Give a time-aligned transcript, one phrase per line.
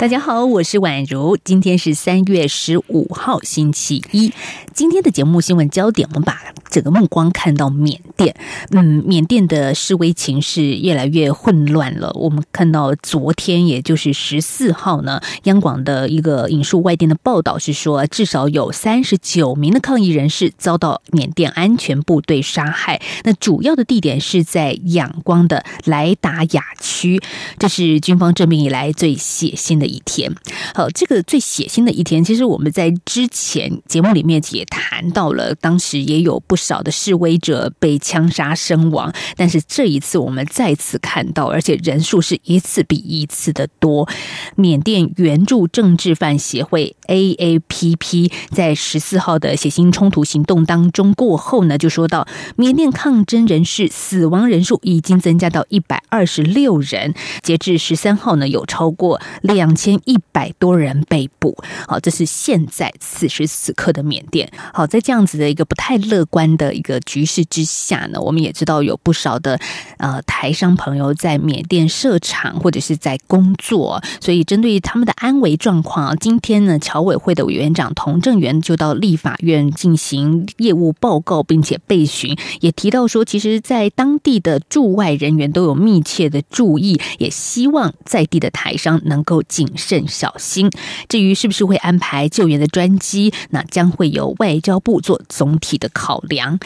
[0.00, 4.32] 大家好，我是宛如，今天是三月十五号，星期一。
[4.72, 6.40] 今天的节目新闻焦点，我们把
[6.70, 8.36] 整个目光看到缅甸。
[8.70, 12.12] 嗯，缅甸的示威情势越来越混乱了。
[12.14, 23.02] 我们看到昨天，也就是十四号呢，央广的一个引述外电的报道是说，至少有三十九名的抗议人士遭到缅甸安全部队杀害。
[23.24, 27.20] 那主要的地点是在仰光的莱达雅区，
[27.58, 30.32] 这是军方政变以来最血腥的一天。
[30.74, 44.08] 好，这个最血腥的一天，其实我们在之前节目里面也谈到了，当时也有不少的示威者被枪杀身亡，但是这一次我们再次看到，而且人数是一次比一次的多。
[44.56, 61.56] 缅甸援助政治犯协会 AAPP 在十四号的血腥冲突行动当中过后呢，就说到缅甸抗争人士死亡人数已经增加到一百二十六人，截至十三号呢，有超过两千一百多人被捕。
[61.86, 64.50] 好，这是现在此时此刻的缅甸。
[64.74, 69.58] 好，在这样子的一个不太乐观的一个局势之下呢，我们也知道有不少的
[69.98, 90.70] 呃台商朋友在缅甸设厂或者是在工作，所以针对他们的安危状况，今天呢，侨委会的委员长童正源就到立法院进行业务报告，并且备询，也提到说，其实，在当地的驻外人员都有密切的注意，也希望在地的台商能够谨慎小心。
[91.08, 94.58] 至于是不是会安排救援的专机，那将会由外。
[94.60, 96.58] 交部做总体的考量。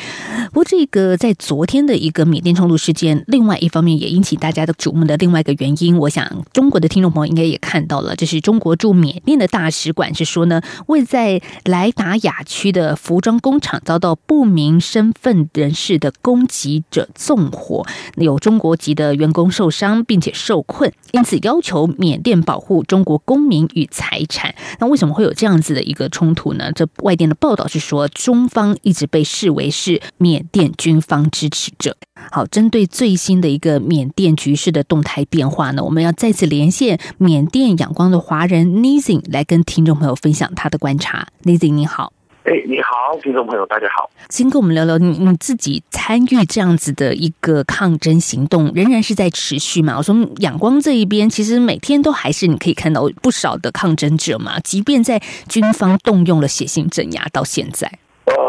[0.46, 17.86] 不过，这个在昨天的一个缅甸冲突事件，另外一方面也引起大家的瞩目的另外一个原因，我想中国的听众朋友应该也看到了，这是中国驻缅甸的大使馆是说呢，为在莱达亚区的服装工厂遭到不明身份人士的攻击者纵火，
[18.16, 24.54] 有中国籍的员工受伤并且受困，因此要求缅甸保护中国公民与财产。
[24.78, 26.70] 那为什么会有这样子的一个冲突呢？
[26.72, 27.66] 这外电的报道。
[27.66, 31.96] 是说，中方一直被视为是缅甸军方支持者。
[32.30, 41.28] 好，针对最新的一个缅甸局势的动态变化呢，我们要再次连线缅甸仰光的华人 Nizi 来跟听众朋友分享他的观察。
[41.44, 42.12] Nizi 你好，
[42.44, 49.96] 哎，你好，听众朋友大家好，先跟我们聊聊你你自己参与这样子的一个抗争行动，仍然是在持续嘛？
[49.96, 57.88] 我说仰光这一边，其实每天都还是你可以看到不少的抗争者嘛，即便在军方动用了血腥镇压到现在。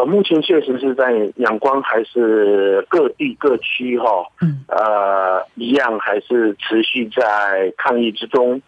[0.04, 4.26] 呃，目前确实是在阳光，还是各地各区哈，
[4.68, 8.60] 呃，一样还是持续在抗议之中。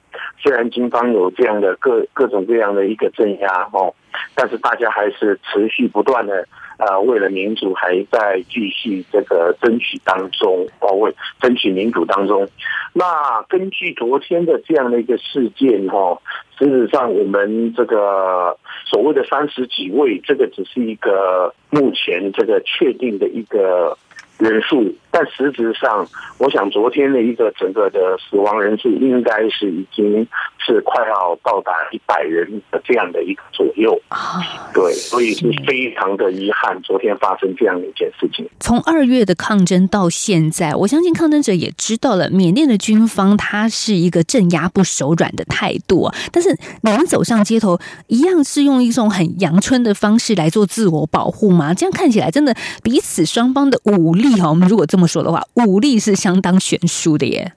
[0.43, 3.93] 虽然军方有这样的各各种各样的一个镇压哦，
[4.35, 6.47] 但是大家还是持续不断的。
[6.77, 12.47] 啊，为了民主，还在继续这个争取当中，保卫争取民主当中。
[12.93, 16.21] 那根据昨天的这样的一个事件，哈，
[16.59, 23.97] 事实上，我们这个所谓的三十几位，这个只是一个目前这个确定的一个
[24.39, 24.95] 人数。
[25.17, 26.07] 但实质上，
[26.37, 30.29] 我想昨天的一个整个的死亡人数应该是已经
[30.59, 33.99] 是快要到达一百人的这样的一个左右。
[34.09, 34.45] 啊
[34.75, 38.47] 对，所以是非常的遗憾，昨天发生这样的一件事情。
[38.61, 46.15] 从二月的抗争到现在，我相信抗争者也知道了，缅甸的军方他是一个镇压不手软的态度啊。
[46.31, 47.79] 但是你们走上街头，
[48.09, 51.73] 一样是用一种很阳春的方式来做自我保护吗？
[51.73, 55.06] 这样看起来，真的彼此双方的武力哈，我们如果这么。
[55.07, 57.53] 说的话，武力是相当悬殊的耶。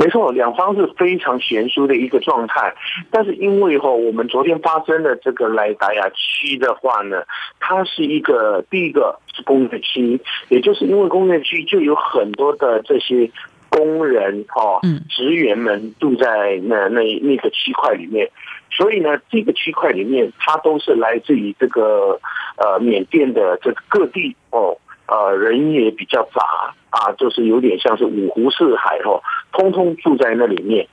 [0.00, 2.72] 没错，两方是非常悬殊的一个状态。
[3.10, 7.22] 但是因为哈，我们昨天发生的这个莱达亚区的话呢，
[7.58, 10.20] 它是一个第一个是工业区，
[10.50, 13.28] 也就是因为工业区就有很多的这些
[13.68, 18.30] 工人哈，职员们住在那那那个区块里面，
[18.70, 22.20] 所以呢，这个区块里面它都是来自于这个
[22.56, 24.78] 呃缅甸的这个各地哦。
[25.08, 29.22] 呃，人也比较杂啊，就是有点像是五湖四海哦，
[29.52, 30.86] 通通住在那里面。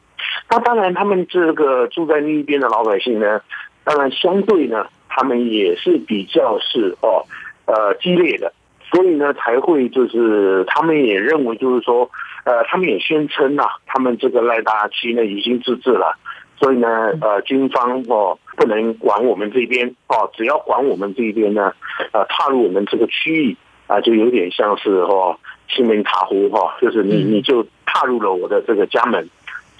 [0.50, 3.42] 那当然，他们这个住在那边的老百姓呢，
[3.84, 7.26] 当然相对呢，他们也是比较是哦，
[7.66, 8.54] 呃，激烈的，
[8.90, 12.10] 所以呢，才会就是他们也认为就是说，
[12.46, 16.18] 呃，他们也宣称呐，他们这个赖达区呢已经自治了，
[16.58, 21.74] 所以呢，呃，军方哦不能管我们这边哦，只要管我们这边呢，
[22.14, 23.58] 呃，踏入我们这个区域。
[23.88, 25.38] 啊，就有点像是哈，
[25.68, 29.30] 西门塔湖哈，就是你你就踏入了我的这个家门，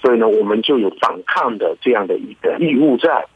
[0.00, 3.26] 所以呢，我们就有反抗的这样的一个义务在。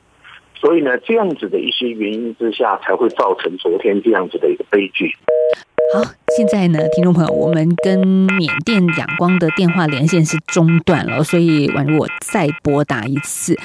[0.55, 5.17] 所以呢，这样子的一些原因之下，才会造成昨天这样子的一个悲剧。
[5.95, 6.03] 好，
[6.37, 13.59] 现在呢，听众朋友，我们跟缅甸仰光的电话连线是中断了，所以宛如我再拨打一次。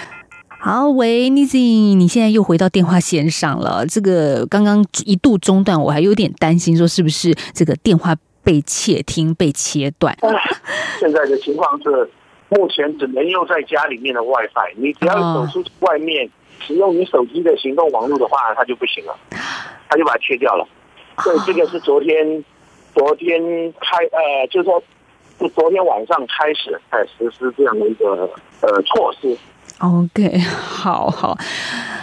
[0.65, 3.85] 好，喂，Nizi，你现在又回到电话线上了。
[3.85, 10.17] 这个刚刚一度中断，我还有点担心，说是不是这个电话被窃听、被切断？
[10.99, 12.09] 现在的情况是，
[12.49, 16.25] 目前只能用在家里面的 WiFi，你只要走出外面。
[16.25, 16.31] 哦
[16.65, 19.15] 使用你手机的行动网络的话，它就不行了，
[19.87, 20.65] 它就把它切掉了。
[21.23, 22.43] 对这个是昨天，
[22.93, 23.39] 昨天
[23.73, 24.81] 开呃，就是说，
[25.37, 28.27] 是昨天晚上开始在实施这样的一个
[28.61, 29.37] 呃措施。
[29.79, 31.37] OK，好好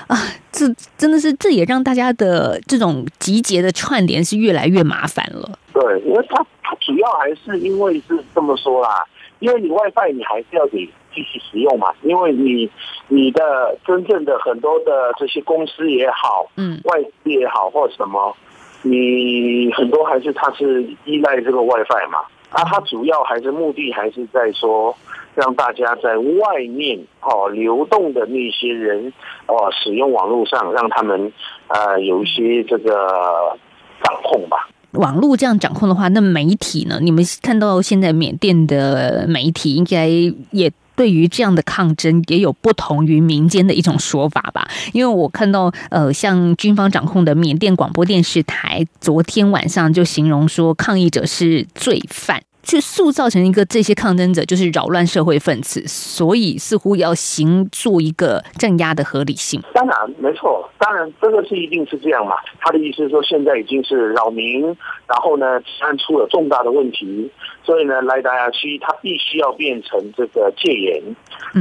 [0.08, 0.16] 啊，
[0.50, 0.66] 这
[0.96, 5.58] 真的是这也让大家的这种集结的串联是越来越麻烦了。
[5.72, 9.04] 对，因为它它主要还是因为是这么说啦，
[9.38, 10.90] 因为你 WiFi 你还是要得。
[11.14, 12.70] 继续使用嘛，因为你
[13.08, 18.34] 你的真正的很多的这些公司也好，嗯，外资也好或什么，
[18.80, 22.20] 你很多还是它是依赖这个 WiFi 嘛，
[22.52, 24.94] 啊，它主要还是目的还是在说
[25.34, 29.12] 让大家在外面哦流动的那些人
[29.46, 31.32] 哦使用网络上，让他们
[31.68, 33.56] 呃有一些这个
[34.02, 34.68] 掌控吧。
[34.92, 36.98] 网络这样掌控的话，那媒体呢？
[37.00, 40.06] 你们看到现在缅甸的媒体应该
[40.50, 40.70] 也。
[41.02, 44.68] 对于这样的抗争，也有不同于民间的一种说法吧。
[44.92, 52.40] 因为我看到，呃，像军方掌控的缅甸广播电视台，昨天晚上就形容说，抗议者是罪犯。
[52.62, 59.60] 去塑造成一个这些抗争者就是扰乱社会分子，所以似乎要行做一个镇压的合理性。
[59.74, 62.36] 当然没错，当然这个是一定是这样嘛。
[62.60, 64.62] 他的意思是说，现在已经是扰民，
[65.06, 67.30] 然后呢，治安出了重大的问题，
[67.64, 71.02] 所以呢，莱达亚区他必须要变成这个戒严，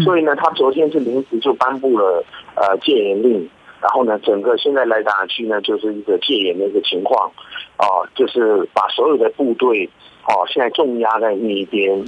[0.03, 2.23] 所以呢，他昨天是临时就颁布了
[2.55, 3.49] 呃戒严令，
[3.81, 7.27] 然后呢，整个现在莱达亚区呢就是一个戒严的一个情况，
[7.79, 9.89] 哦、呃，就是把所有的部队。
[10.27, 12.03] 哦，现在重压在那一边。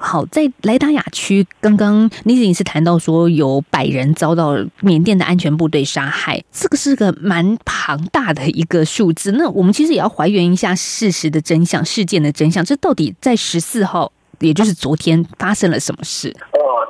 [0.00, 9.32] 好，在莱达雅区，刚刚你已经是谈到说有百人遭到缅甸的安全部队杀害，这个是个蛮庞大的一个数字。
[9.32, 12.64] 那我们其实也要还原一下事实的真相，事件的真相。
[12.64, 16.32] 这到底在十四号，也就是昨天发生了什么事？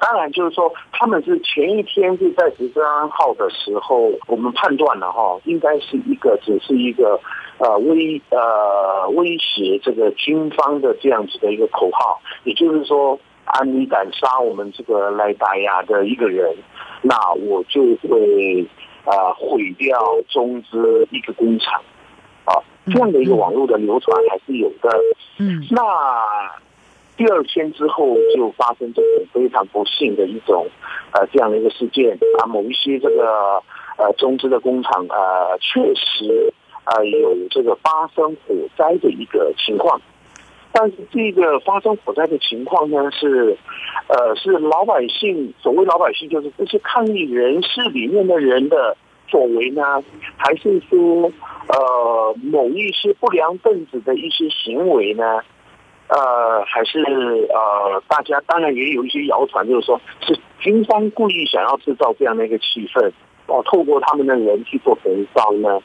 [0.00, 7.20] 呃，当然就是说，他们是前一天是在十三号的时候，我们判断了哈，应该是一个，只是一个。
[7.60, 16.56] 呃威呃威胁这个军方的这样子的一个口号，也就是说，啊你敢杀我们这个莱达亚的一个人，
[17.02, 18.64] 那我就会
[19.04, 19.98] 啊毁掉
[20.28, 21.82] 中资一个工厂，
[22.44, 22.54] 啊
[22.86, 24.96] 这样的一个网络的流传还是有的。
[25.40, 25.82] 嗯，那
[27.18, 30.66] 第二天之后就发生这种非常不幸的一种
[31.12, 33.62] 呃这样的一个事件啊，某一些这个
[33.98, 36.54] 呃中资的工厂呃确实。
[36.90, 40.00] 啊，有这个发生火灾的一个情况，
[40.72, 43.54] 但是这个发生火灾的情况呢，是，
[44.06, 50.02] 呃，是老百姓，所谓老百姓就是这些抗议人士里面的人的作为呢，
[50.38, 51.30] 还是说，
[51.68, 55.42] 呃，某一些不良分子的一些行为呢？
[56.08, 63.12] 呃，还是呃，大家当然也有一些谣传，就是说是军方故意想要制造这样的一个气氛，
[63.46, 65.80] 哦，透过他们的人去做焚烧呢？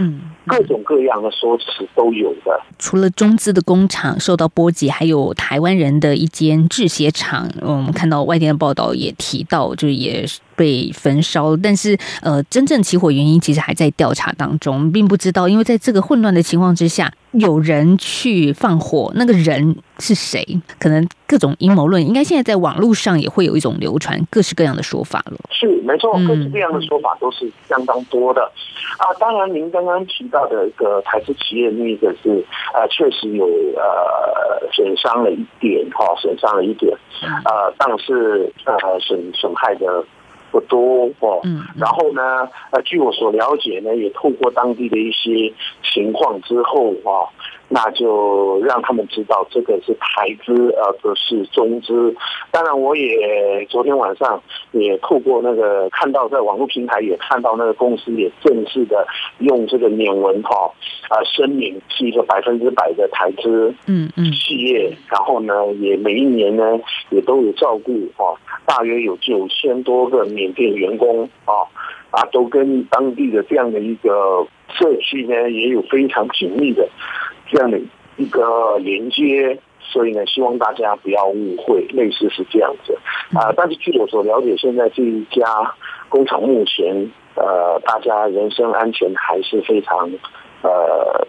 [0.00, 1.64] 嗯，各种各样的说辞
[1.96, 2.60] 都有的。
[2.78, 10.24] 除了中资的工厂受到波及，还有台湾人的一间制鞋厂，我们看到外电的报道也提到，就也
[10.58, 11.56] 被焚烧。
[11.56, 15.48] 但是，呃，真正起火原因其实还在调查当中，并不知道。
[15.48, 20.44] 因为在这个混乱的情况之下，有人去放火，那个人是谁？
[20.80, 25.38] 可能各种阴谋论，应该现在在网络上也会有一种流传各式各样的说法了。
[25.50, 28.42] 是，没错，各式各样的说法都是相当多的。
[28.98, 33.46] 啊，当然，您刚刚提到的一个台资企业，那个是呃，确实有
[33.76, 40.04] 呃损伤了一点哈，损伤了一点，呃，但是呃损损害的
[40.50, 41.40] 不多哦。
[41.44, 41.62] 嗯。
[41.76, 45.52] 然后呢，呃，据我所了解呢，也透过当地的一些
[45.82, 47.28] 情况之后哈。
[47.70, 52.14] 那就让他们知道这个是台资，而不是中资。
[52.50, 59.06] 当然，我也昨天晚上也透过那个看到在网络平台也看到那个公司也正式的
[59.40, 60.72] 用这个缅文哈
[61.10, 66.78] 啊声明是一个百分之百的台资嗯嗯企业，然后呢也每一年呢
[67.10, 68.34] 也都有照顾哈，
[68.64, 71.52] 大约有九千多个缅甸员工啊
[72.10, 76.88] 啊都跟当地的这样的一个社区呢也有非常紧密的。
[77.50, 77.80] 这样的
[78.16, 82.96] 一个连接，所以呢，希望大家不要误会，类似是这样子
[83.34, 83.52] 啊。
[83.56, 85.44] 但是据我所了解，现在这一家
[86.08, 90.10] 工厂目前呃，大家人身安全还是非常。
[90.62, 90.70] 呃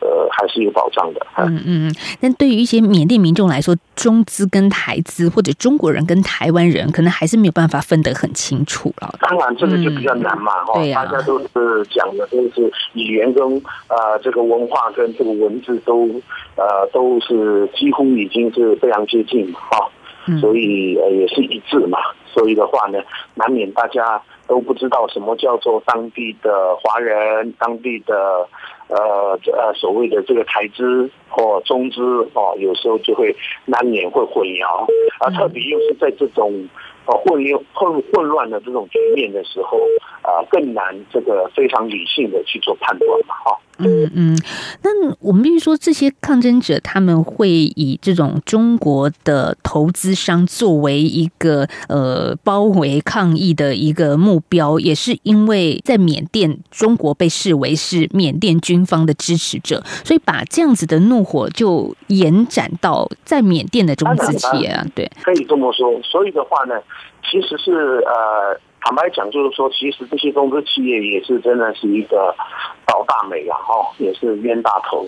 [0.01, 1.25] 呃，还是有保障的。
[1.37, 9.13] 嗯嗯，但对于一些缅甸民众来说，中资跟台资，或者中国人跟台湾人，可能还是没有办法分得很清楚了。
[9.19, 10.81] 当然，这个就比较难嘛，哈、嗯。
[10.81, 13.43] 对呀、啊，大家都是讲的都是语言跟
[13.87, 16.07] 呃这个文化跟这个文字都
[16.55, 19.89] 呃都是几乎已经是非常接近嘛，哈。
[20.41, 21.99] 所以呃也是一致嘛。
[22.33, 22.99] 所以的话呢，
[23.35, 28.15] 难免大家都不知道什么叫做当地的华人，当地的。
[28.89, 32.01] 呃呃，所谓的这个台资或中资
[32.33, 34.85] 哦，有时候就会难免会混淆，
[35.19, 36.67] 啊，特别又是在这种
[37.05, 39.79] 呃混乱混混乱的这种局面的时候，
[40.23, 43.57] 啊，更难这个非常理性的去做判断嘛，哈。
[43.79, 44.37] 嗯嗯，
[44.83, 65.89] 那我们比如说这些抗争者，他们会以这种中国的投资商作为一个呃包围抗议的一个目标，也是因为在缅甸，中国被视为是缅甸军方的支持者，所以把这样子的怒火就延展到在缅甸的中资企业啊，对，可以这么说。
[66.03, 66.75] 所以的话呢，
[67.29, 68.59] 其实是呃。
[68.81, 72.33] 坦白讲，就是说，其实这些中资企业也是真的是一个
[72.89, 75.07] 倒大霉啊，哈，也是冤大头。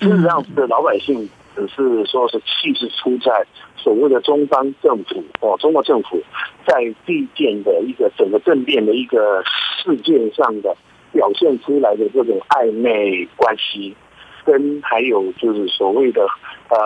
[0.00, 1.26] 事实上，是老百姓
[1.56, 6.20] 只是说是气是出在所谓的中方政府哦，中国政府
[6.66, 6.74] 在
[7.06, 9.42] 地建的一个整个政变的一个
[9.82, 10.76] 事件上的
[11.12, 13.96] 表现出来的这种暧昧关系，
[14.44, 16.26] 跟还有就是所谓的
[16.68, 16.76] 呃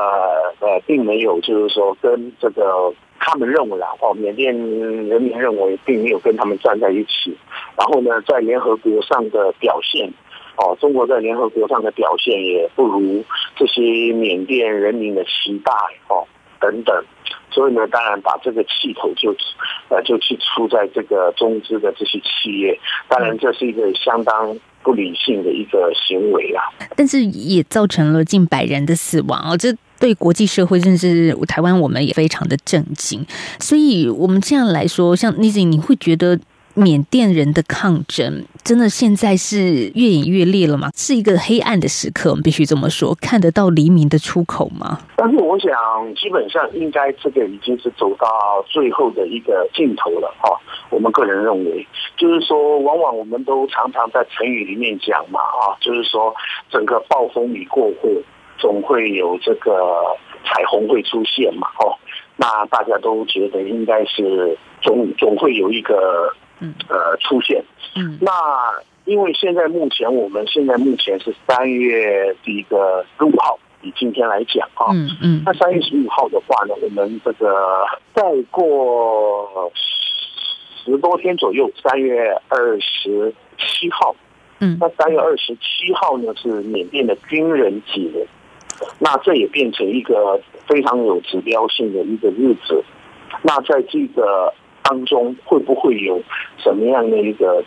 [0.60, 2.94] 呃，并没有就是说跟这个。
[3.20, 7.36] 他们认为啊，哦，缅甸人民认为并没有跟他们站在一起，
[7.76, 10.08] 然后呢，在联合国上的表现，
[10.58, 13.24] 哦，中国在联合国上的表现也不如
[13.56, 15.72] 这些缅甸人民的期待，
[16.08, 16.26] 哦，
[16.60, 17.04] 等等，
[17.50, 19.34] 所以呢，当然把这个气头就，
[19.88, 26.62] 呃，就去出在这个中资的这些企业，当然这是一个相当不理性的一个行为啦，
[26.96, 29.74] 但是也造成了近百人的死亡啊，这。
[30.00, 33.26] 对国际社会，甚至台湾，我们也非常的震惊。
[33.58, 36.38] 所以，我们这样来说，像妮子，你会觉得
[36.78, 40.90] 缅甸人的抗争真的现在是越演越烈了吗？
[40.94, 45.00] 是一个黑暗的时刻，我们必须这么说，看得到黎明的出口吗？
[45.16, 45.70] 但是，我想，
[46.14, 48.28] 基本上应该这个已经是走到
[48.68, 50.32] 最后的一个尽头了。
[50.40, 50.56] 哈，
[50.90, 56.32] 我们个人认为，就是说，往往我们都常常在成语里面讲嘛，啊，就是说，
[56.70, 58.08] 整个暴风雨过后。
[58.60, 59.72] 总会有这个
[60.44, 61.68] 彩虹会出现嘛？
[61.78, 61.94] 哦，
[62.34, 66.32] 那大家都觉得应该是总总会有一个
[66.88, 67.64] 呃出现。
[67.96, 68.30] 嗯，那
[69.04, 79.72] 因为现在目前我们现在目前是三月第一个十五号，以今天来讲哈，嗯嗯，那三月十五号的话呢，我们这个再过
[80.84, 84.14] 十多天左右，三月二十七号，
[84.60, 88.26] 嗯，那三月二十七号呢是缅甸的军人节。
[89.00, 92.84] 那这也变成一个非常有指标性的一个日子。
[93.42, 96.22] 那在这个当中，会不会有
[96.58, 97.62] 什么样的一个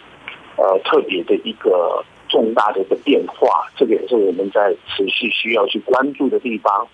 [0.57, 3.67] 呃特别的一个重大的一个变化？
[3.75, 6.87] 这个也是我们在持续需要去关注的地方。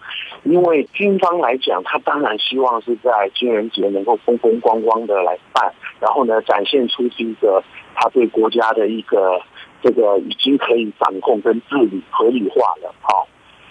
[0.44, 7.64] 因为军方来讲，他当然希望是在军人节能够风风光光的来办，然后呢，展现出这个
[7.96, 9.42] 他对国家的一个
[9.82, 13.28] 这个已经可以掌控跟治理合理化了，好。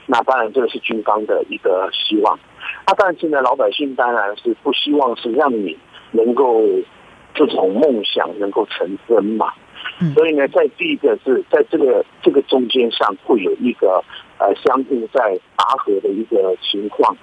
[0.08, 2.38] 那当然，这个是军方的一个希望。
[2.86, 5.76] 那但是呢，老百姓当然是不希望是让你
[6.12, 6.62] 能够
[7.34, 9.52] 这种梦想能够成真嘛。
[10.14, 14.02] 所以呢，在第一个是在这个这个中间上会有一个
[14.38, 17.16] 呃相互在拔河的一个情况。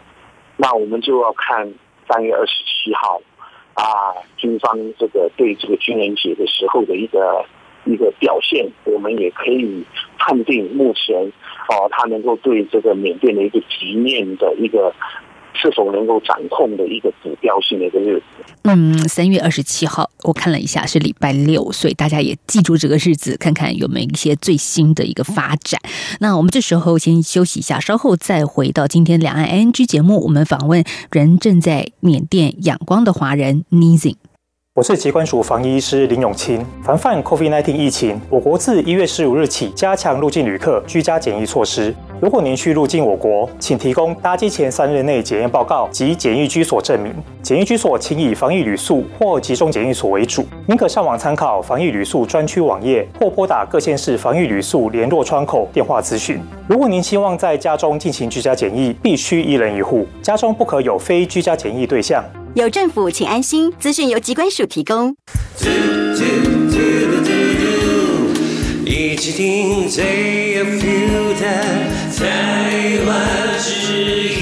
[0.57, 1.73] 那我们就要看
[2.07, 3.21] 三月二十七号
[3.73, 7.45] 啊，军方这个对这个军人节的时候的一个。
[7.85, 9.83] 一个表现，我们也可以
[10.17, 11.17] 判定目前
[11.67, 14.95] 哦，他能够对这个缅甸的一个局面的一个
[15.53, 18.43] 是否能够掌控的一个指标性的一个日子。
[18.63, 25.79] 嗯，三月二十七号，我看了一下是礼拜六，所以大家也记住这个日子，看看有没有一些最新的一个发展。
[26.19, 34.15] 那我们这时候先休息一下，稍后再回到今天两岸 ING 节目，我们访问人正在缅甸仰光的华人 Nizin。
[34.75, 36.65] 我是疾管署防疫医师林永清。
[36.83, 41.93] 防范 COVID-19 疫情，我国自一月十五日起加强入境旅客居家检疫措施。
[42.23, 47.13] 如果您需入境我国，请提供搭机前三日内检验报告及检疫居所证明。
[47.41, 50.45] 检疫居所请以防疫旅宿或集中检疫所为主。
[50.65, 56.39] 您可上网参考防疫旅宿专区网页，或拨打各县市防疫旅宿联络窗口电话咨询。
[56.65, 62.23] 如果您希望在家中进行居家检疫，必须一人一户，家中不可有非居家检疫对象。
[62.53, 63.69] 有政府，请安心。
[63.77, 65.13] 资讯由机关署提供。
[68.85, 71.33] 一起听最有 feel
[72.13, 74.32] 的台湾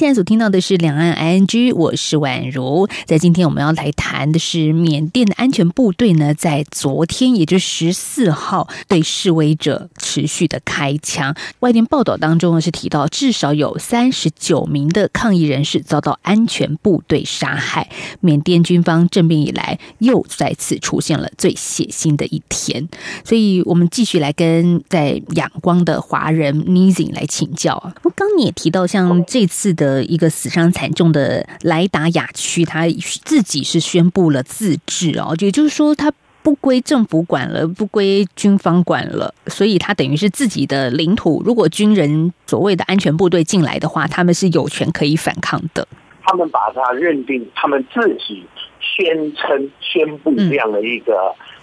[0.00, 2.88] 现在所听到的是两岸 ING，我是宛如。
[3.04, 11.36] 在今天我们要来谈的是缅甸的安全部队呢，在昨天，也就是十四号，对示威者持续的开枪。
[11.58, 17.90] 外电报道当中呢是提到，至少有三十九名的抗议人士遭到安全部队杀害。
[18.20, 22.88] 缅甸军方政变以来，又再次出现了最血腥的一天。
[23.22, 27.92] 所以，我们继续来跟在仰光的华人 Nizing 来请教啊。
[28.04, 29.74] 我刚你也提到，像这次。
[29.74, 32.86] 的一个死伤惨重的莱达雅区，他
[33.24, 41.42] 自己是宣布了自治哦，也就是说，他不归政府管了，不归军方管了，所以他等于是自己的领土。
[41.44, 45.86] 如果军人所谓的安全部队进来的话，他们是有权可以反抗的。
[46.22, 48.44] 他们把他认定，他们自己
[48.80, 51.12] 宣称、宣布这样的一个、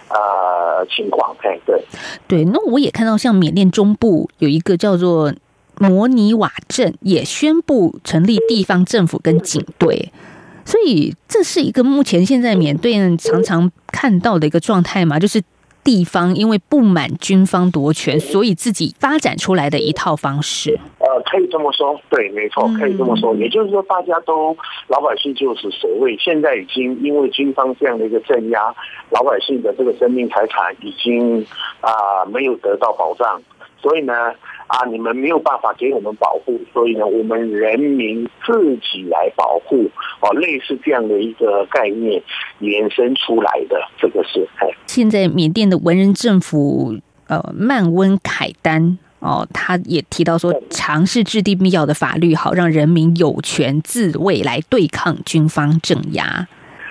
[0.08, 1.34] 嗯、呃情况。
[1.42, 1.84] 哎，对
[2.26, 5.32] 对，那我也看到，像缅甸中部有一个叫做。
[5.80, 10.12] 摩尼瓦镇也宣布成立地方政府跟警队，
[10.64, 15.42] 所以这是一个目前现在缅甸常常看到的一个状态嘛，就是
[15.84, 20.78] 地方因为不满军方夺权，所以自己发展出来的一套方式。
[20.98, 23.34] 呃，可以这么说，对，没错，可以这么说。
[23.36, 24.54] 也就是说，大家都
[24.88, 28.74] 老百姓就是所谓现在已经因为军方这样的一个镇压，
[29.10, 31.40] 老百姓的这个生命财产已经
[31.80, 33.40] 啊、呃、没有得到保障，
[33.80, 34.34] 所以呢。
[34.68, 34.86] 啊！
[34.86, 42.22] 你们没有办法给我们保护，所以呢，我们人民自己来保护哦，类似这样的一个概念
[42.60, 44.46] 延伸出来的，这个是。
[44.86, 46.96] 现在缅甸的文人政府
[47.28, 56.46] 呃曼温凯丹哦，他也提到说，尝试制定必要的法律，好让人民有权自卫来对抗军方镇压。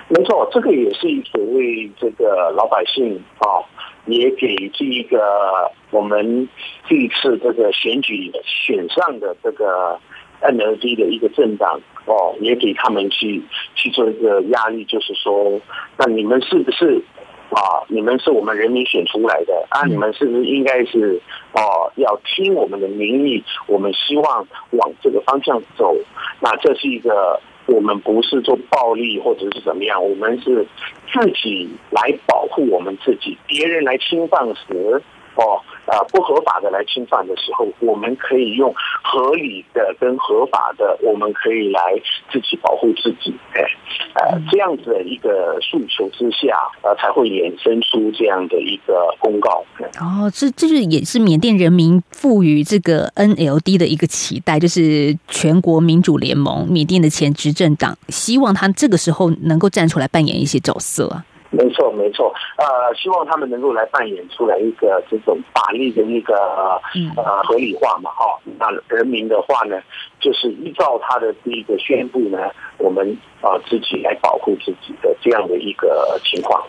[0.10, 3.48] 没错，这个也是所谓这个老百姓啊。
[3.48, 3.66] 哦
[4.08, 6.48] 也给这一个我们
[6.88, 10.00] 这一次这个选举选上的这个
[10.42, 13.42] NLD 的一个政党哦，也给他们去
[13.76, 15.60] 去做一个压力，就是说，
[15.98, 17.02] 那你们是不是
[17.50, 17.84] 啊？
[17.88, 19.86] 你们是我们人民选出来的啊？
[19.86, 21.22] 你们是不是应该是
[21.54, 23.44] 哦，要听我们的民意？
[23.68, 25.96] 我们希望往这个方向走。
[26.40, 27.40] 那这是一个。
[27.68, 30.66] 我们不是做暴力或者是怎么样，我们是
[31.14, 35.02] 自己来保护我们自己，别人来侵犯时，
[35.44, 35.62] 哦。
[35.88, 41.80] 啊，不合法的来侵犯的时候，我们可以用合理的跟合法的，我们可以来
[42.30, 43.34] 自己保护自己。
[43.54, 43.62] 哎，
[44.16, 49.64] 呃，这样子的一个诉求之下，呃，才会衍生出这样的一个公告。
[50.02, 61.24] 哦，这这就是也是缅甸人民赋予这个 NLD 的一个期待，就是全国民主联盟，缅甸的前执政党，希望他这个时候能够站出来扮演一些角色。
[61.58, 66.36] 没错，没错，呃，希望他们能够来扮演出来一个这种法律的一个
[67.16, 68.38] 呃合理化嘛，哈、哦。
[68.60, 69.82] 那人民的话呢，
[70.20, 72.38] 就是依照他的第一个宣布呢，
[72.78, 76.64] 我们啊、呃、自己来保护自己的这样的一个情况。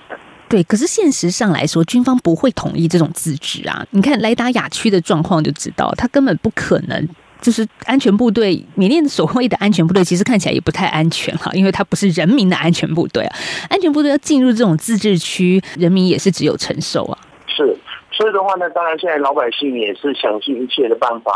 [0.48, 3.85] 对，可是现实上来说，军方不会同意这种自治啊。
[3.90, 7.07] 你看莱达亚区的状况就知道，他根本不可能。
[7.40, 13.37] 就是安全部队，缅甸所谓的安全部队，其实看起来也不太安全哈，因为它不是人民的安全部队啊。
[13.70, 17.18] 安全部队要进入这种自治区，人民也是只有承受啊。
[17.46, 17.77] 是，
[18.11, 21.33] 所以的话呢，当然现在老百姓也是想尽一切的办法，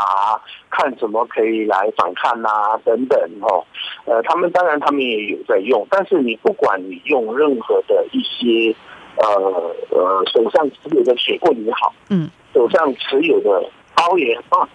[0.70, 3.64] 看怎么可以来反抗啊等等哦。
[4.04, 8.74] 呃，他们当然他们也有在用，但是你不管你用任何的一些
[9.16, 14.68] 呃呃手上持有的铁棍也好，嗯，手上持有的刀也好，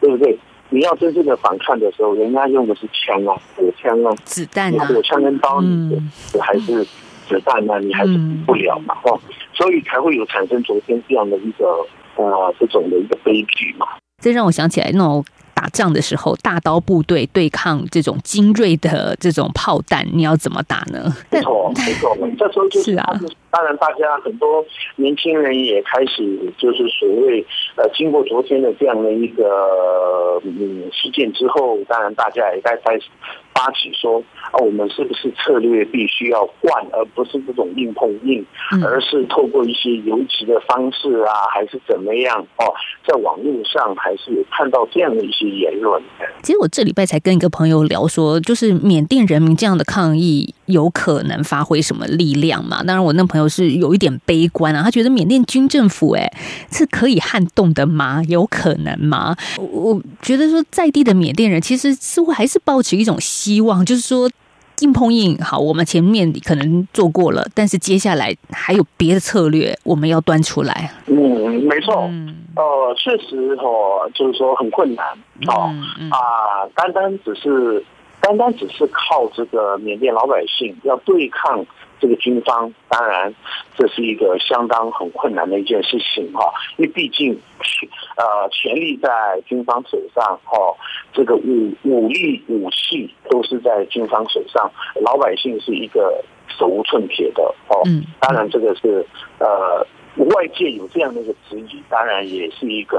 [0.00, 0.38] 对不对？
[0.70, 6.84] 你要真正的反抗的时候，人家用的是枪啊，火枪啊，子弹啊，火枪跟刀，嗯，还是
[7.28, 9.20] 子弹啊，你还是比不了嘛，哦，
[9.52, 11.66] 所以才会有产生昨天这样的一个
[12.16, 13.86] 呃这种的一个悲剧嘛。
[14.22, 15.24] 这让我想起来那种。
[15.60, 21.14] 打仗的时候，大刀部队对抗这种精锐的这种炮弹，你要怎么打呢？
[21.30, 23.20] 没错，没错， 这时候就是啊，
[23.50, 24.64] 当然大家很多
[24.96, 27.44] 年轻人也开始就是所谓
[27.76, 33.04] 呃，经过昨天的这样的一个嗯事件之后，当然大家也在开始。
[33.60, 38.44] 发起说啊，我们是不是策略必须要换，而不是这种硬碰硬，
[38.82, 42.40] 而是透过一些游击的方式啊，还是怎么样？
[42.56, 42.72] 哦，
[43.06, 46.02] 在网络上还是有看到这样的一些言论。
[46.42, 52.82] 其实我这礼拜才跟一个朋友聊说，就是缅甸人民这样的抗议有可能发挥什么力量嘛？
[52.82, 56.32] 当然，我那朋友是有一点悲观啊，他觉得缅甸军政府哎
[56.72, 58.22] 是可以撼动的吗？
[58.26, 59.36] 有可能吗？
[59.58, 63.18] 我觉得说在地的缅甸人其实似乎还是抱持一种。
[63.20, 64.30] 希望就是说，
[64.80, 70.92] 硬碰硬好，我们前面可能做过了，但是接下来还有别的策略，我们要端出来。
[71.06, 71.16] 嗯，
[71.64, 75.04] 没错，嗯、呃，确实哦，就是说很困难
[75.48, 77.84] 哦，嗯嗯、啊，单单只是
[78.20, 81.66] 单单只是靠这个缅甸老百姓要对抗。
[82.00, 83.32] 这个军方当然，
[83.76, 87.38] 这是一个相当很困难的一件事情哈，因为毕竟，
[88.16, 89.08] 呃，权力在
[89.46, 90.74] 军方手上哦，
[91.12, 94.70] 这个武武力武器都是在军方手上，
[95.02, 97.82] 老百姓是一个手无寸铁的哦。
[97.86, 99.06] 嗯当然，这个是
[99.38, 99.86] 呃，
[100.34, 102.98] 外界有这样的一个质疑，当然也是一个。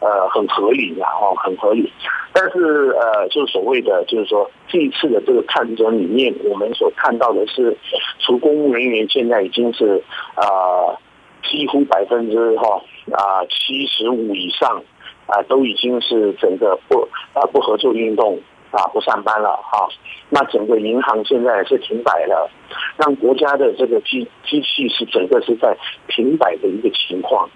[0.00, 1.90] 呃，很合理的哦，很合理。
[2.32, 7.74] 但是呃，就是所谓的，就是说这一次的这个探侦里面，我们所看到的是，
[8.18, 10.02] 除公务人员现在已经是
[10.34, 10.92] 啊、
[11.42, 12.82] 几乎百分之哈
[13.12, 14.82] 啊七十五以上
[15.26, 17.00] 啊、都已经是整个不
[17.32, 18.38] 啊、呃、不合作运动
[18.70, 19.88] 啊不上班了哈。
[20.28, 22.50] 那整个银行现在是停摆了，
[22.98, 25.74] 让国家的这个机机器是整个是在
[26.08, 27.48] 停摆的一个情况。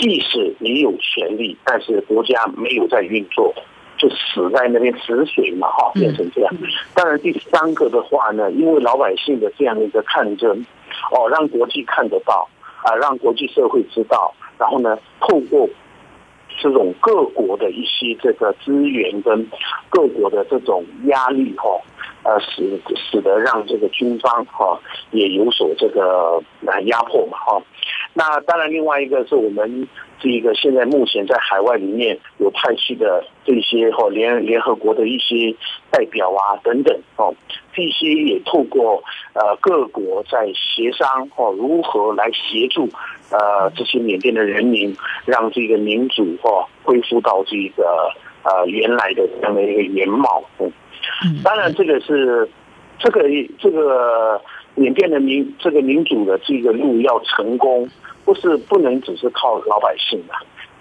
[0.00, 3.54] 即使你有权利，但是国家没有在运作，
[3.96, 6.52] 就死在那边死水嘛，哈，变成这样。
[6.94, 10.64] 当然，第三个的话呢，因为老百姓的这样的一个抗争，
[11.12, 12.48] 哦，让国际看得到，
[12.82, 15.68] 啊，让国际社会知道，然后呢，透过
[16.60, 19.46] 这种各国的一些这个资源跟
[19.88, 21.80] 各国的这种压力，哈。
[22.26, 24.80] 呃，使使得让这个军方哈
[25.10, 27.62] 也有所这个呃压迫嘛哈。
[28.14, 29.88] 那当然，另外一个是我们
[30.20, 35.52] 这个现在目前在海外里面有派系的这些哈联联合国的一些
[35.90, 37.34] 代表啊等等哦，
[37.74, 42.88] 这些也透过呃各国在协商哦如何来协助
[43.30, 44.96] 呃这些缅甸的人民，
[45.26, 47.84] 让这个民主哦恢复到这个
[48.44, 50.44] 呃原来的这样的一个原貌。
[50.60, 50.72] 嗯
[51.42, 52.48] 当然，这个是
[52.98, 53.22] 这个
[53.58, 54.40] 这个
[54.74, 57.88] 缅甸的民这个民主的这个路要成功，
[58.24, 60.34] 不是不能只是靠老百姓的，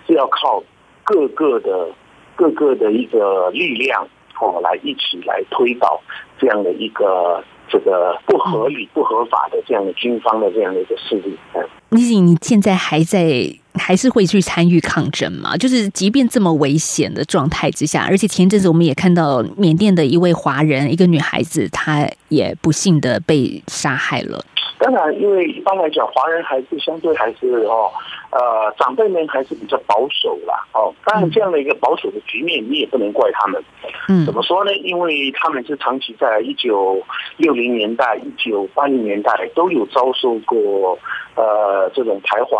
[0.07, 0.63] 是要靠
[1.03, 1.89] 各个的
[2.35, 4.07] 各个的一个力量
[4.39, 6.01] 哦，来一起来推导
[6.39, 11.35] 这样的一个这个不合理、不合法的这样的军方的这样的一个势力。
[11.55, 13.53] 嗯你你现在还在？
[13.75, 15.57] 还是会去参与抗争吗？
[15.57, 24.45] 就是即便这么危险的状态之下，而且前阵子我们也看到缅甸的一位华人，一个女孩子，她也不幸的被杀害了。
[24.83, 27.89] 当然，因为一般来讲，华人还是相对还是哦，
[28.31, 30.61] 呃，长辈们还是比较保守啦。
[30.73, 33.63] 哦，当然这样的一个保守的局面，你也不能怪他们。
[34.09, 34.75] 嗯，怎么说呢？
[34.75, 37.01] 因为他们是长期在一九
[37.37, 40.99] 六零年代、一九八零年代都有遭受过
[41.35, 42.59] 呃这种排华。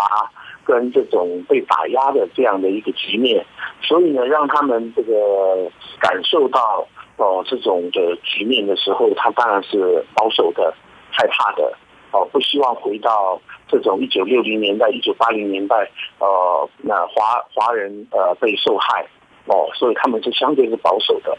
[0.66, 3.46] 跟这种被打压的这样的一个局面，
[3.82, 10.74] 所以呢，让他们这个感受到哦这种的局面的时候，他当然是保守的、
[11.12, 11.74] 害怕的
[12.13, 15.76] 哦，不希望回到这种一九六零年代、一九八零年代，
[16.19, 19.06] 呃，那华华人呃被受害
[19.47, 21.38] 哦，所以他们是相对是保守的。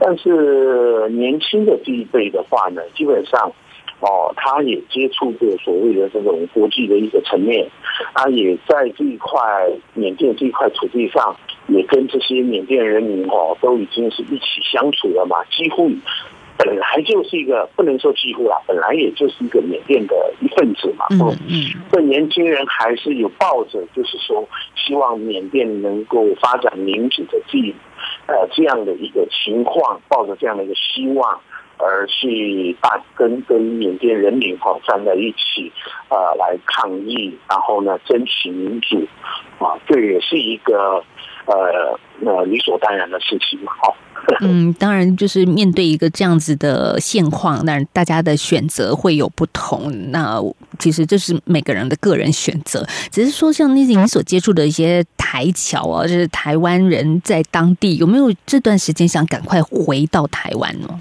[0.00, 3.52] 但是年轻的这一辈的话呢，基本上。
[4.00, 7.68] 哦，他也接触过所谓的这种国际的一个层面，
[8.14, 11.34] 他也在这一块缅甸这一块土地上，
[11.66, 15.90] 也跟这些缅甸人民哦都已经是一起相处了嘛，几乎
[16.58, 21.06] 本来就是一个不能说几乎啦，本来也就是一个缅甸的一份子嘛。
[21.10, 21.18] 嗯
[21.48, 27.58] 嗯，这年轻人还是有抱着，就是说希望缅甸能够发展民主的这
[28.26, 31.40] 呃这样的一个情况，抱着这样的一个希望。
[31.78, 35.72] 而去大跟跟缅甸人民哈站在一起，
[36.08, 39.06] 啊，来抗议，然后呢争取民主，
[39.58, 41.02] 啊，这也是一个
[41.46, 43.94] 呃呃理所当然的事情嘛，哈。
[44.40, 50.10] 嗯，当然就是面对一个这样子的现况，那大家的选择会有不同。
[50.10, 50.38] 那
[50.78, 52.84] 其实这是每个人的个人选择。
[53.10, 61.00] 只是说，像那些你所接触的一些台侨啊，就是台湾人在当地有没有这段时间想赶快回到台湾呢？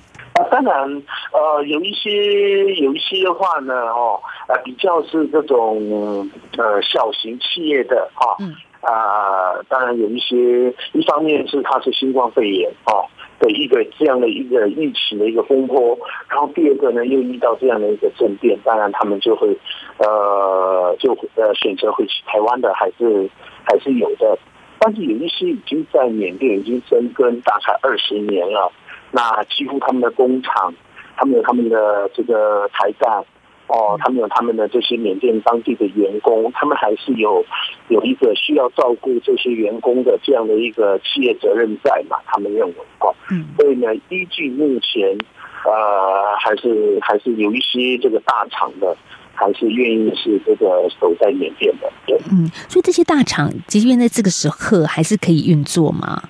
[0.58, 8.36] 啊，当然，呃，有一些有一些的话呢，哦，呃，比较是这种呃小型企业的哈，
[8.82, 13.06] 啊、呃，当然有一些，一方面是它是新冠肺炎哦。
[13.40, 15.96] 的一个这样的一个疫情的一个风波，
[16.28, 19.56] 然后第二个呢，又遇到这样的一个政变，当然他们就会，
[20.00, 23.30] 呃，就呃选择回去台湾的还是
[23.64, 24.36] 还是有的，
[24.80, 28.72] 但是有一些已经在缅甸已经生根大概二十年了，
[29.12, 30.74] 那几乎他们的工厂，
[31.16, 33.24] 他们有他们的这个台干。
[33.70, 37.46] 哦，他们有他们的这些缅甸当地的员工，他们还是有
[37.90, 42.16] 有一个需要照顾这些员工的这样的一个企业责任在嘛？
[42.28, 45.18] 他们认为哦，嗯，所以呢，依据目前，
[45.66, 48.96] 呃，还是还是有一些这个大厂的，
[49.36, 56.24] 还是愿意是这个守在缅甸的，对，嗯，所以这些大厂即便在这个时刻还是可以运作吗？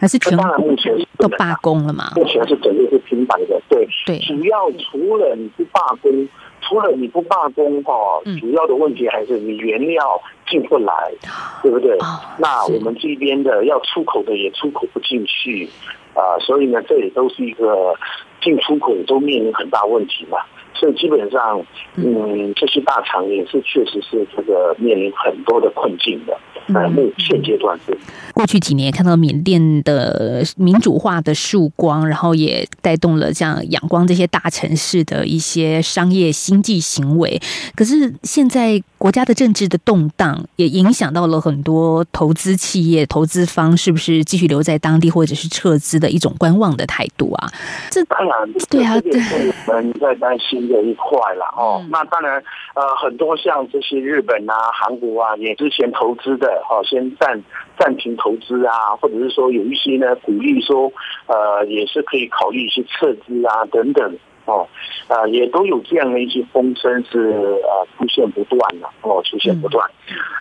[0.00, 2.12] 还是全当然目前都罢工了嘛？
[2.16, 4.18] 目前是整个是停摆的，对对。
[4.18, 6.28] 主要除了你不罢工，
[6.60, 7.92] 除了你不罢工哈，
[8.40, 10.92] 主要的问题还是你原料进不来，
[11.62, 11.96] 对不对？
[12.38, 15.68] 那我们这边的要出口的也出口不进去
[16.14, 17.94] 啊，所以呢，这也都是一个
[18.42, 20.38] 进出口都面临很大问题嘛。
[20.74, 21.64] 所以基本上，
[21.96, 26.36] 嗯，这些大厂也是确实是这个面临很多的困境的。
[26.74, 27.96] 呃，目现阶段是。
[28.32, 37.38] 过去几年看到缅甸的民主化的曙光，然后也带动了像仰光这些大城市的一些商业经济行为。
[37.76, 47.52] 可是现在国家的政治的动荡，也影响到了很多投资企业、投资方是不是继续留在当地，或者是撤资的一种观望的态度啊？
[47.90, 49.20] 这当然，对啊，对，
[49.66, 51.84] 我们在担心的一块了哦。
[51.90, 52.42] 那当然，
[52.74, 56.62] 呃，很多像这些日本啊、韩国啊，也之前投资的。
[56.66, 57.42] 好，先暂
[57.78, 60.90] 暂停投资啊，或者是说有一些呢，鼓励说，
[61.26, 64.66] 呃，也是可以考虑一些撤资啊，等等，哦，
[65.08, 69.88] 啊，也都有这样的一些风声是呃出现不断的，哦，出现不断，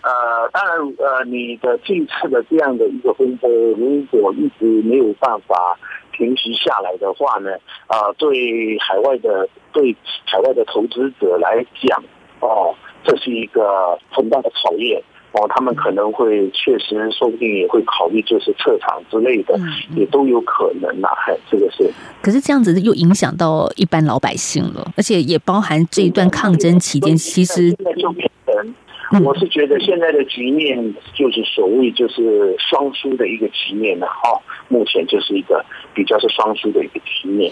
[0.03, 5.77] 呃，当然，呃，你的这次的这样的一个风波，如果一直没有办法
[6.13, 7.51] 平息下来的话呢，
[7.87, 9.93] 啊，对海外的对
[10.25, 12.01] 海外的投资者来讲，
[12.39, 12.73] 哦，
[13.03, 15.03] 这是一个很大的考验。
[15.35, 19.59] 哦，他们可能会确实，说不定也会考虑就是撤场之类的，
[19.95, 21.07] 也都有可能呐。
[21.25, 21.91] 嗨，这个是。
[22.21, 34.05] 可是这样子又影响到一般老百姓了，而且也包含这一段抗争期间，其实现在就变成，我是觉得现在的局面就是所谓就是双输的一个局面了。
[34.05, 37.51] 哈，目前就是一个比较是双输的一个局面，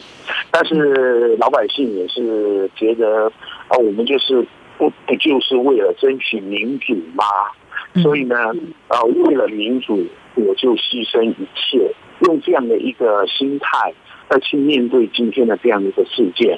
[0.52, 3.32] 但是老百姓也是觉得
[3.68, 4.46] 啊，我们就是
[4.78, 7.24] 不不就是为了争取民主吗？
[8.02, 8.36] 所以呢，
[8.88, 13.94] 呃，为了民主，我就牺牲一切，用这样的一个心态
[14.30, 16.58] 再去面对今天的这样的一个事件，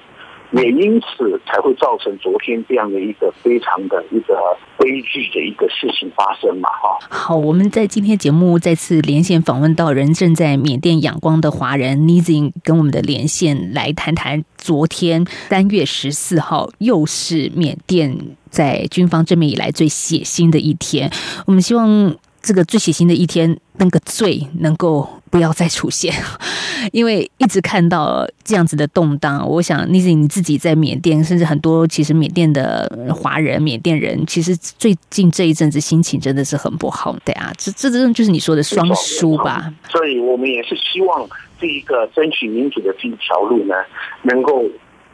[0.54, 4.36] 也因此才会造成昨天这样的一个非常的一个
[4.78, 6.98] 悲剧的一个事情发生嘛，哈。
[7.10, 18.16] 好，我们在今天节目再次连线访问到人正在缅甸仰光的华人 n i z i n 跟我们的连线来谈谈昨天三月十四号又是缅甸。
[18.50, 21.10] 在军方正面以来最血腥的一天，
[21.48, 26.14] 我们希望这个最血腥的一天，那个罪能够不要再出现，
[26.92, 29.48] 因为一直看到这样子的动荡。
[29.50, 39.74] 我想，妮子你自己在缅甸，甚至很多其实缅甸的华人、缅甸人，其实最近这一阵子心情真的是很不好，对啊，这这真的就是你说的双输吧？
[39.90, 41.28] 所以我们也是希望
[41.60, 43.74] 这一个争取民主的这一条路呢，
[44.22, 44.64] 能够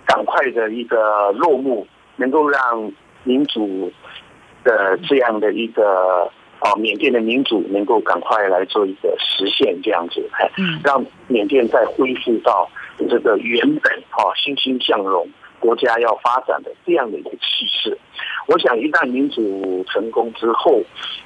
[0.06, 1.88] 赶快的一个落幕，
[2.18, 2.92] 能够让。
[3.26, 3.92] 民主
[4.64, 10.50] 的这样的一个啊，缅甸的民主能够赶快来做一个实现，这样子，哎，
[10.84, 12.70] 让缅甸再恢复到
[13.10, 15.28] 这个原本啊欣欣向荣
[15.60, 17.98] 国家要发展的这样的一个气势。
[18.48, 20.82] 我想，一旦民主成功之后，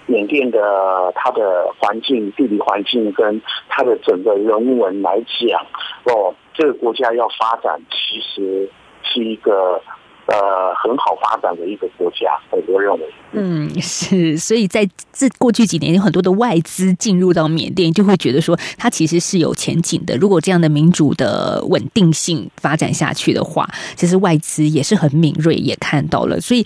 [0.05, 5.65] 缅甸的它的环境、地理环境跟它的整个人文来讲，
[6.03, 8.69] 哦，这个国家要发展，其实
[9.01, 9.81] 是一个。
[10.27, 12.99] 呃，很好发展的一个国家，我认为。
[13.33, 20.15] 嗯，是，所以在这过去几年，有很多的外资进入到缅甸，就会觉得说，它其实是有前景的。
[20.17, 26.39] 如果这样的民主的稳定性发展下去的话，其实外资也是很敏锐，也看到了。
[26.39, 26.65] 所以，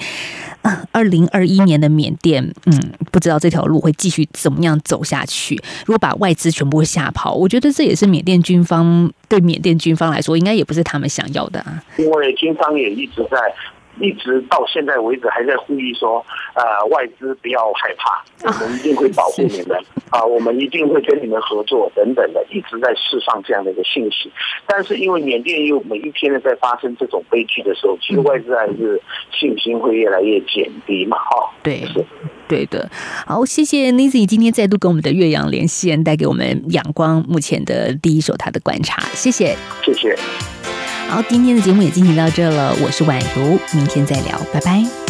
[0.91, 2.77] 二零二一年的缅甸，嗯，
[3.11, 5.55] 不知道这条路会继续怎么样走下去。
[5.85, 11.83] 如果把外资全部吓跑，我觉得这也是缅甸军方对缅甸军方来说，应该也不是他们想要的啊。
[11.97, 13.37] 因为军方也一直在。
[13.99, 19.77] 一直到现在为止还在呼吁说，呃，外资不要害怕，我们一定会保护你们
[20.09, 24.31] 啊，我们一定会跟你们合作等等的，一直在释放这样的一个信息。
[24.65, 31.49] 但是因为缅甸又每一天的在发生这种悲剧的时候，其实外资还是信心会越来越减低嘛，哈。
[31.63, 32.05] 对，是，
[32.47, 32.89] 对的。
[33.25, 40.15] 好，谢谢 Nizi 今天再度跟我们的岳阳连线，带给我们仰光目前的第一手他的观察，谢谢，谢谢。
[41.09, 45.06] 好，今天的节目也进行到这了，我是宛如，明天再聊，拜拜。